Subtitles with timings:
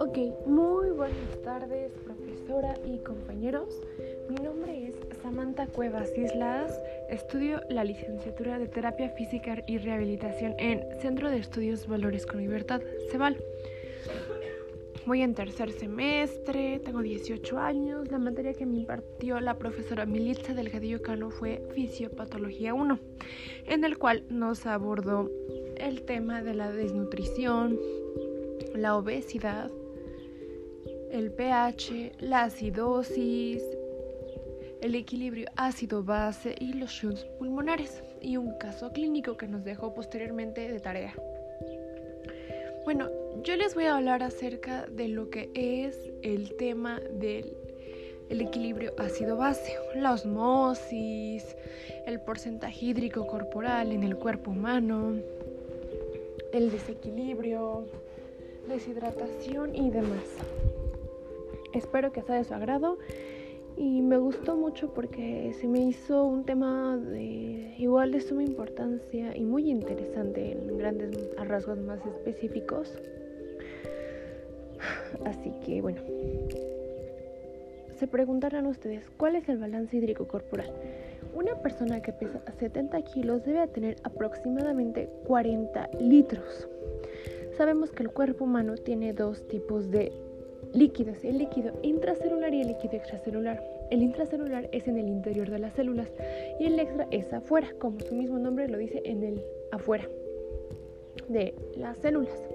[0.00, 0.16] Ok,
[0.46, 3.82] muy buenas tardes, profesora y compañeros.
[4.30, 6.72] Mi nombre es Samantha Cuevas Islas.
[7.10, 12.80] Estudio la licenciatura de Terapia Física y Rehabilitación en Centro de Estudios Valores con Libertad,
[13.10, 13.42] CEVAL.
[15.04, 18.08] Voy en tercer semestre, tengo 18 años.
[18.08, 23.00] La materia que me impartió la profesora Militza Delgadillo Cano fue Fisiopatología 1,
[23.66, 25.28] en el cual nos abordó
[25.76, 27.80] el tema de la desnutrición,
[28.74, 29.72] la obesidad,
[31.10, 33.62] el pH, la acidosis,
[34.80, 40.70] el equilibrio ácido-base y los shunts pulmonares y un caso clínico que nos dejó posteriormente
[40.70, 41.14] de tarea.
[42.84, 43.10] Bueno,
[43.42, 47.54] yo les voy a hablar acerca de lo que es el tema del
[48.30, 51.44] equilibrio ácido-base, la osmosis,
[52.06, 55.16] el porcentaje hídrico corporal en el cuerpo humano,
[56.52, 57.84] el desequilibrio,
[58.68, 60.77] deshidratación y demás.
[61.72, 62.98] Espero que sea de su agrado
[63.76, 69.36] y me gustó mucho porque se me hizo un tema de igual de suma importancia
[69.36, 72.92] y muy interesante en grandes rasgos más específicos.
[75.24, 76.00] Así que bueno,
[77.98, 80.72] se preguntarán ustedes, ¿cuál es el balance hídrico corporal?
[81.34, 86.68] Una persona que pesa 70 kilos debe tener aproximadamente 40 litros.
[87.56, 90.12] Sabemos que el cuerpo humano tiene dos tipos de
[90.72, 93.62] líquidos, el líquido intracelular y el líquido extracelular.
[93.90, 96.12] El intracelular es en el interior de las células
[96.60, 100.08] y el extra es afuera, como su mismo nombre lo dice, en el afuera
[101.28, 102.48] de las células.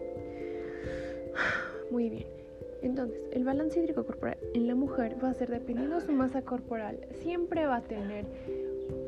[1.91, 2.25] Muy bien.
[2.81, 6.41] Entonces, el balance hídrico corporal en la mujer va a ser dependiendo de su masa
[6.41, 8.25] corporal, siempre va a tener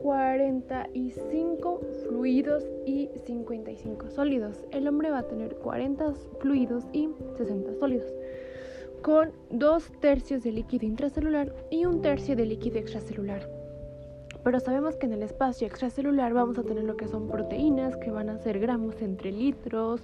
[0.02, 4.64] 45 fluidos y 55 sólidos.
[4.72, 8.14] El hombre va a tener 40 fluidos y 60 sólidos,
[9.06, 13.48] con dos tercios de líquido intracelular y un tercio de líquido extracelular.
[14.44, 18.10] Pero sabemos que en el espacio extracelular vamos a tener lo que son proteínas, que
[18.10, 20.02] van a ser gramos entre litros,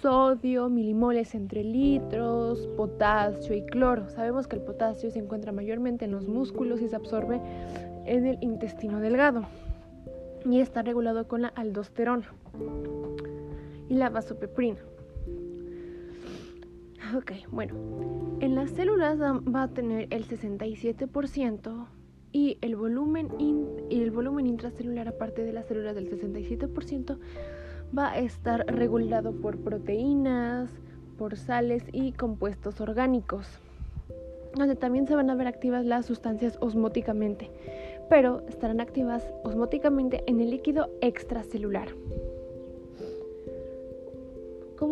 [0.00, 4.08] sodio, milimoles entre litros, potasio y cloro.
[4.08, 7.40] Sabemos que el potasio se encuentra mayormente en los músculos y se absorbe
[8.06, 9.42] en el intestino delgado
[10.48, 12.32] y está regulado con la aldosterona
[13.88, 14.78] y la vasopeprina.
[17.14, 17.74] Ok, bueno,
[18.40, 21.86] en las células va a tener el 67%
[22.32, 27.18] y el volumen, y el volumen intracelular, aparte de las células del 67%,
[27.96, 30.70] va a estar regulado por proteínas,
[31.18, 33.46] por sales y compuestos orgánicos,
[34.54, 37.50] donde también se van a ver activas las sustancias osmóticamente,
[38.08, 41.88] pero estarán activas osmóticamente en el líquido extracelular.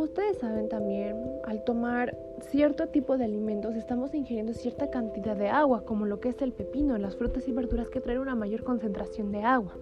[0.00, 2.16] Ustedes saben también, al tomar
[2.50, 6.52] cierto tipo de alimentos estamos ingiriendo cierta cantidad de agua, como lo que es el
[6.52, 9.74] pepino, las frutas y verduras que traen una mayor concentración de agua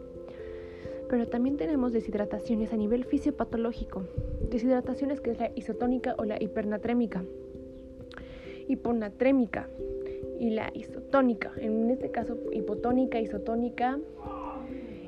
[1.09, 4.05] pero también tenemos deshidrataciones a nivel fisiopatológico.
[4.51, 7.25] Deshidrataciones que es la isotónica o la hipernatrémica,
[8.69, 9.69] hiponatrémica
[10.39, 11.53] y la isotónica.
[11.57, 13.99] En este caso, hipotónica, isotónica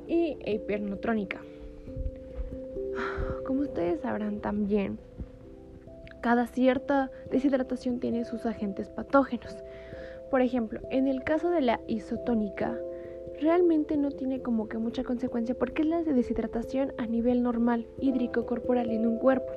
[0.06, 1.42] y hipernotrónica.
[3.50, 5.00] Como ustedes sabrán también,
[6.20, 9.56] cada cierta deshidratación tiene sus agentes patógenos.
[10.30, 12.78] Por ejemplo, en el caso de la isotónica,
[13.40, 18.46] realmente no tiene como que mucha consecuencia porque es la deshidratación a nivel normal hídrico
[18.46, 19.52] corporal en un cuerpo.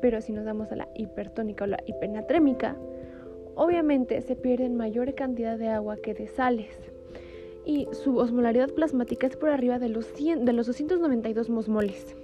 [0.00, 2.76] Pero si nos damos a la hipertónica o la hipernatrémica,
[3.56, 6.70] obviamente se pierde mayor cantidad de agua que de sales
[7.66, 12.14] y su osmolaridad plasmática es por arriba de los, 100, de los 292 mosmoles.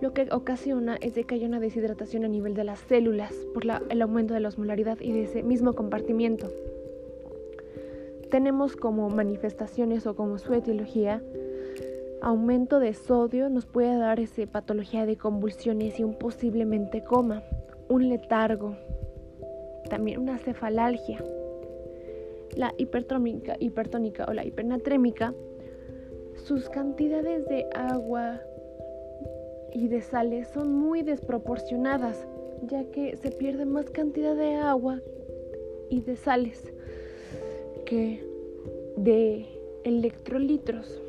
[0.00, 4.02] Lo que ocasiona es que haya una deshidratación a nivel de las células por el
[4.02, 6.50] aumento de la osmolaridad y de ese mismo compartimiento
[8.30, 11.20] tenemos como manifestaciones o como su etiología
[12.22, 17.42] aumento de sodio nos puede dar esa patología de convulsiones y un posiblemente coma,
[17.88, 18.76] un letargo,
[19.88, 21.24] también una cefalalgia.
[22.56, 25.34] La hipertónica, hipertónica o la hipernatrémica,
[26.34, 28.40] sus cantidades de agua
[29.72, 32.26] y de sales son muy desproporcionadas,
[32.66, 35.00] ya que se pierde más cantidad de agua
[35.88, 36.72] y de sales
[38.96, 39.46] de
[39.84, 41.00] electrolitros.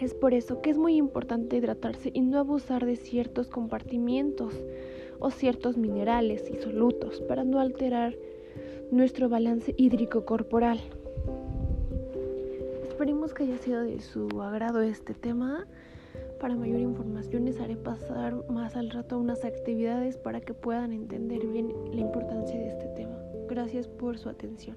[0.00, 4.54] Es por eso que es muy importante hidratarse y no abusar de ciertos compartimientos
[5.18, 8.14] o ciertos minerales y solutos para no alterar
[8.90, 10.80] nuestro balance hídrico corporal.
[12.88, 15.66] Esperemos que haya sido de su agrado este tema.
[16.42, 21.46] Para mayor información les haré pasar más al rato unas actividades para que puedan entender
[21.46, 23.16] bien la importancia de este tema.
[23.48, 24.76] Gracias por su atención.